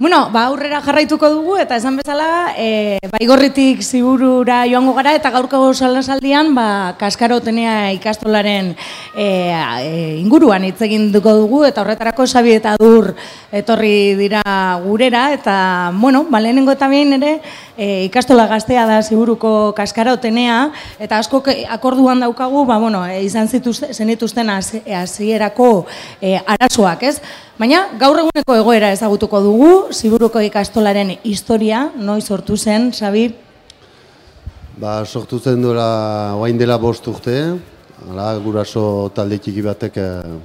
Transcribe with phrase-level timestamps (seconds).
[0.00, 5.72] Bueno, ba, aurrera jarraituko dugu eta esan bezala, e, baigorritik ziburura joango gara eta gaurko
[5.74, 8.76] salasaldian, ba, kaskarotenea ikastolaren
[9.16, 9.90] e, e,
[10.20, 13.10] inguruan hitz egin duko dugu eta horretarako sabi eta dur
[13.50, 14.44] etorri dira
[14.84, 15.56] gurera eta,
[15.98, 17.40] bueno, ba, lehenengo eta behin ere,
[17.78, 20.58] e, ikastola gaztea da ziburuko kaskarotenea
[20.98, 25.86] eta asko akorduan daukagu, ba, bueno, e, izan zituzten, zenituzten hasierako
[26.20, 27.16] e, arazoak, ez?
[27.58, 33.28] Baina gaur eguneko egoera ezagutuko dugu, Ziburuko ikastolaren historia, noiz sortu zen, Sabi?
[34.78, 37.34] Ba, sortu zen duela, oain dela bost urte,
[38.10, 40.36] ala, guraso talde txiki batek eh,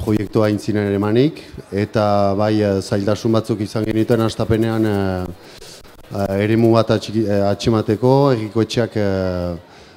[0.00, 5.65] proiektua emanik, eta bai eh, zaildasun batzuk izan genituen astapenean eh,
[6.12, 9.56] eremu bat eh, atxemateko, erriko etxeak eh,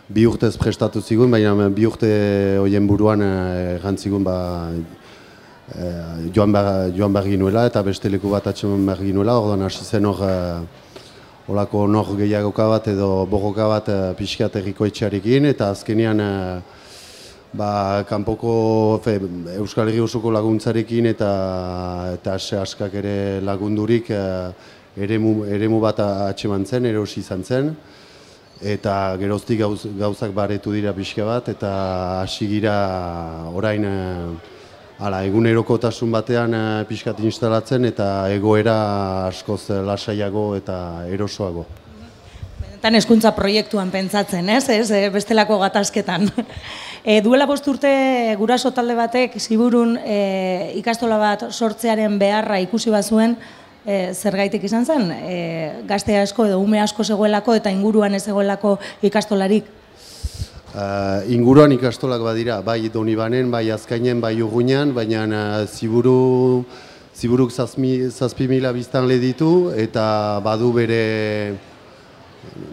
[0.09, 2.09] bi urtez prestatu zigun, baina bi urte
[2.59, 4.39] hoien buruan eh, gantzigun ba,
[5.69, 10.21] Eh, joan, behar, ginuela eta beste leku bat atxeman behar ginuela, orduan hasi zen hor
[10.25, 10.63] uh,
[11.47, 16.23] olako nor gehiagoka bat edo bogoka bat uh, pixkat erriko etxearekin eta azkenean
[17.53, 17.69] ba,
[18.09, 19.19] kanpoko fe,
[19.59, 21.29] Euskal Herri osoko laguntzarekin eta
[22.15, 24.09] eta askak ere lagundurik
[24.97, 27.73] eremu, eremu bat atxeman zen, erosi izan zen
[28.59, 31.73] eta geroztik gauz, gauzak baretu dira pixka bat eta
[32.23, 32.75] hasi gira
[33.55, 33.85] orain
[34.99, 38.73] Hala, egunerokotasun batean e, pixkat instalatzen eta egoera
[39.29, 40.75] askoz lasaiago eta
[41.07, 41.63] erosoago.
[42.59, 44.65] Benetan eskuntza proiektuan pentsatzen, ez?
[44.67, 44.91] ez?
[45.15, 46.29] Bestelako gatazketan.
[46.99, 47.89] E, duela bost urte
[48.35, 53.37] guraso talde batek ziburun e, ikastola bat sortzearen beharra ikusi bazuen
[53.85, 55.11] e, zer gaitik izan zen?
[55.11, 59.75] E, gazte asko edo ume asko zegoelako eta inguruan ez zegoelako ikastolarik?
[60.69, 66.63] Uh, inguruan ikastolak badira, bai Donibanen, bai Azkainen, bai Urruñan, baina uh, ziburu,
[67.17, 71.57] ziburuk zazpi mila biztan ditu eta badu bere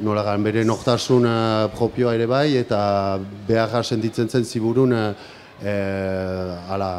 [0.05, 5.15] nolagan, bere noktasun uh, propioa ere bai eta behar sentitzen zen ziburun uh,
[6.69, 6.91] ala,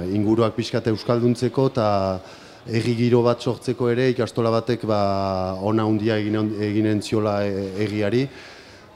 [0.00, 2.20] uh, inguruak pixkat euskalduntzeko eta
[2.66, 8.28] erri giro bat sortzeko ere ikastola batek ba, ona handia eginen, eginen ziola egiari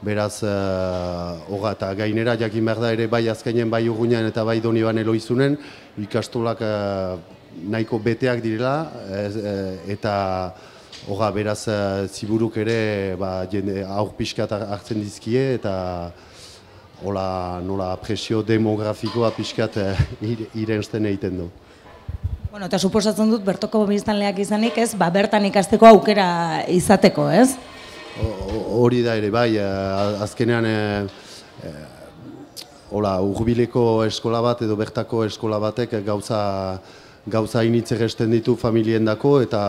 [0.06, 4.82] beraz uh, eta gainera jakin behar da ere bai azkainen bai urgunean eta bai doni
[4.82, 5.56] ban eloizunen
[5.98, 7.18] ikastolak uh,
[7.56, 10.52] nahiko beteak direla eh, eta
[11.08, 11.66] oga, beraz
[12.12, 16.12] ziburuk ere ba, jende, aur pixkat hartzen dizkie eta
[17.02, 19.80] hola, nola presio demografikoa pixkat
[20.62, 21.48] irensten egiten du.
[22.56, 26.28] Bueno, eta suposatzen dut bertoko biztanleak izanik ez, ba, bertan ikasteko aukera
[26.72, 27.50] izateko, ez?
[28.80, 30.78] hori da ere, bai, eh, azkenean e,
[31.68, 31.72] e,
[32.96, 36.38] hola, urbileko eskola bat edo bertako eskola batek gauza
[37.34, 39.60] gauza initze gesten ditu familien dako eta,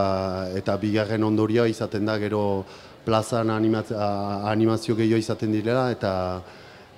[0.56, 2.64] eta bigarren ondorioa izaten da gero
[3.04, 6.14] plazan animazio gehiago izaten direla eta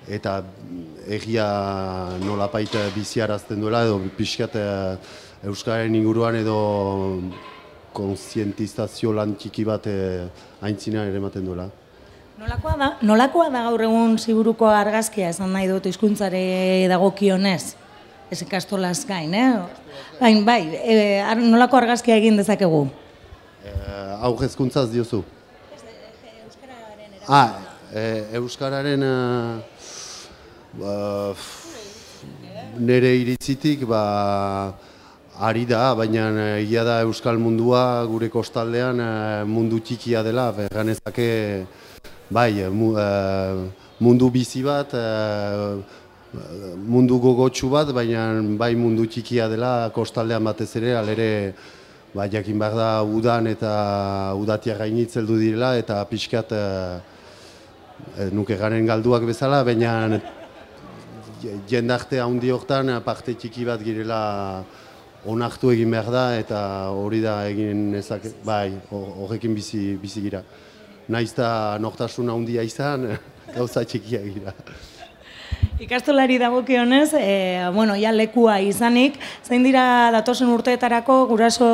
[0.06, 0.36] eta
[1.18, 1.48] egia
[2.22, 4.54] nolapait biziarazten duela edo pixkat
[5.40, 6.56] Euskaren inguruan edo
[7.96, 9.94] konsientizazio lan txiki bat e,
[10.60, 11.64] aintzina ere ematen duela.
[12.40, 16.42] Nolakoa da, nolakoa da gaur egun ziburuko argazkia esan nahi dut hizkuntzare
[16.92, 17.74] dagokionez?
[18.30, 19.56] Ez ikastolaz gain, eh?
[20.20, 20.98] Bain, bai, e,
[21.40, 22.84] nolako argazkia egin dezakegu?
[23.64, 23.72] E,
[24.20, 25.24] hau hezkuntzaz diozu?
[26.44, 27.56] Euskararen Ah,
[27.94, 28.04] e,
[28.42, 29.08] Euskararen...
[30.78, 30.94] ba,
[32.78, 34.04] nere iritzitik, ba,
[35.40, 41.64] ari da, baina egia da Euskal mundua gure kostaldean eh, mundu txikia dela, ganezake
[42.28, 42.68] bai, eh,
[44.04, 45.80] mundu bizi bat, eh,
[46.76, 48.26] mundu gogotsu bat, baina
[48.60, 51.30] bai mundu txikia dela kostaldean batez ere, alere
[52.12, 53.72] ba, jakin behar da udan eta
[54.36, 56.52] udatia gainitzeldu direla eta pixkat
[58.36, 60.20] nuke garen galduak bezala, baina
[61.70, 64.20] jendarte handi hortan parte txiki bat girela
[65.28, 66.60] onartu egin behar da eta
[66.96, 70.42] hori da egin ezak, bai, horrekin bizi, bizi gira.
[71.10, 73.10] Naiz da nortasun handia izan,
[73.56, 74.54] gauza txikia gira.
[75.80, 81.68] Ikastolari dagoki honez, e, bueno, ja lekua izanik, zein dira datosen urteetarako guraso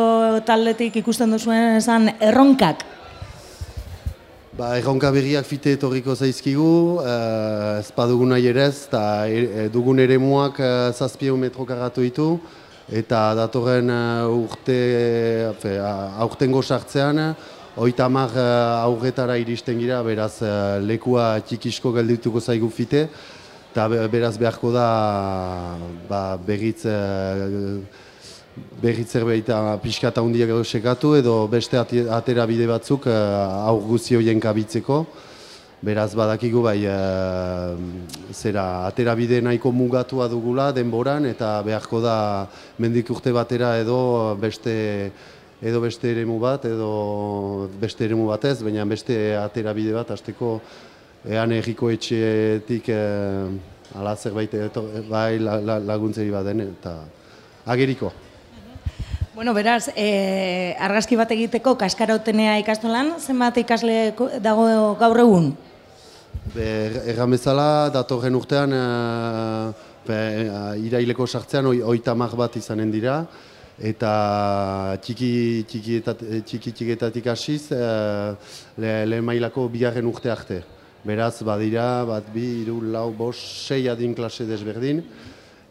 [0.46, 2.84] taldetik ikusten duzuen esan erronkak?
[4.56, 6.68] Ba, erronka berriak fite etorriko zaizkigu,
[7.02, 12.00] uh, ez badugun nahi ere ez, eta e, dugun ere muak uh, zazpio metro karatu
[12.06, 12.30] ditu,
[12.92, 14.76] eta datorren uh, urte,
[15.60, 15.74] fe,
[16.22, 17.34] aurtengo sartzean,
[17.76, 20.38] oita mar uh, aurretara iristen gira, beraz
[20.82, 23.08] lekua txikisko geldituko zaigu fite,
[23.72, 24.88] eta beraz beharko da
[26.08, 26.86] ba, berriz
[28.80, 29.50] berriz zerbait
[29.82, 35.04] pixka eta hundiak sekatu edo beste atera bide batzuk aur guzi horien kabitzeko.
[35.86, 37.76] Beraz badakigu bai eh,
[38.34, 42.16] zera atera bide nahiko mugatua dugula denboran eta beharko da
[42.82, 44.74] mendik urte batera edo beste
[45.62, 50.56] edo beste eremu bat edo beste eremu batez, baina beste atera bide bat hasteko
[51.22, 53.46] ean erriko etxetik eh,
[53.94, 56.96] ala zerbait eto, bai la, la, laguntzeri baden eta
[57.64, 58.10] ageriko.
[59.36, 64.66] Bueno, beraz, e, argazki bat egiteko kaskarotenea ikastolan, zenbat ikasle dago
[64.98, 65.50] gaur egun?
[66.56, 69.72] Erran bezala, datorren urtean, uh,
[70.06, 73.18] be, eh, iraileko sartzean oi, oitamak bat izanen dira,
[73.76, 78.32] eta txiki, txiki txiketatik hasiz, uh,
[78.80, 80.62] le, lehen mailako bigarren urte arte.
[81.04, 85.02] Beraz, badira, bat bi, hiru, lau, bost, sei adin klase desberdin,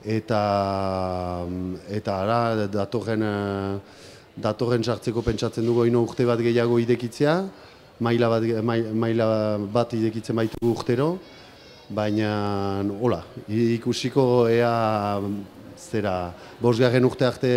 [0.05, 0.41] eta,
[1.89, 3.25] eta ara, datorren,
[4.37, 7.39] datorren sartzeko pentsatzen dugu ino urte bat gehiago idekitzea,
[7.99, 11.17] maila bat, mai- maila bat idekitzen baitugu urtero,
[11.89, 15.21] baina, hola, ikusiko ea
[15.77, 17.51] zera, bosgarren urte arte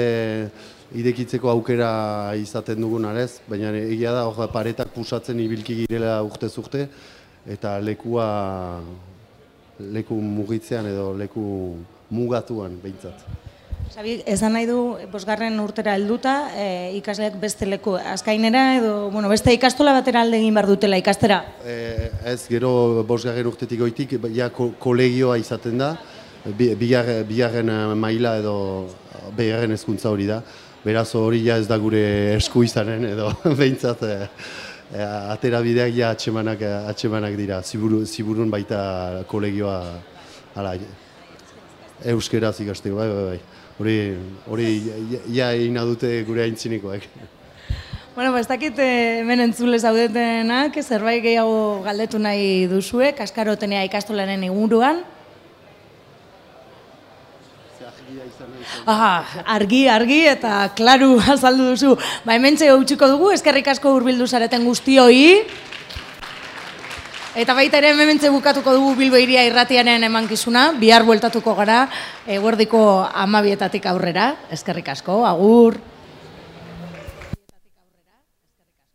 [0.94, 6.88] idekitzeko aukera izaten dugun arez, baina egia da hor paretak pusatzen ibilki girela urte,
[7.46, 8.80] eta lekua
[9.78, 11.76] leku mugitzean edo leku
[12.10, 13.14] mugatuan behintzat.
[13.88, 14.76] Sabi, esan nahi du,
[15.10, 16.66] bosgarren urtera helduta, e,
[16.98, 21.38] ikasleak beste leku azkainera edo, bueno, beste ikastola batera alde egin behar dutela ikastera.
[21.64, 25.94] E, ez gero bosgarren urtetik goitik, ja ko, kolegioa izaten da,
[26.58, 28.54] bi- bigar, bigarren eh, maila edo
[29.38, 30.42] bigarren hezkuntza hori da.
[30.84, 32.04] Beraz hori ja ez da gure
[32.36, 34.14] esku izanen edo behintzat e,
[35.32, 36.62] atera bideak ja atxemanak,
[36.92, 37.62] atxemanak dira.
[37.66, 39.80] Ziburu, ziburun baita kolegioa
[40.54, 40.76] hala,
[42.12, 43.40] euskeraz ikasteko, bai, bai, bai.
[43.78, 44.16] Hori,
[44.50, 44.68] hori
[45.30, 47.04] ja- egin dute gure aintzinikoek.
[48.16, 54.42] Bueno, ba, ez dakit eh, hemen entzule zaudetenak, zerbait gehiago galdetu nahi duzue, kaskarotenea ikastolaren
[54.42, 55.04] inguruan.
[58.88, 61.94] Aha, argi, argi eta klaru azaldu duzu.
[62.26, 65.44] Ba, hemen utziko dugu, eskerrik asko hurbildu zareten guztioi.
[67.36, 71.82] Eta baita ere hementxe bukatuko dugu Bilbo iria irratiaren emankizuna, bihar bueltatuko gara,
[72.26, 75.76] eguerdiko amabietatik aurrera, eskerrik asko, agur.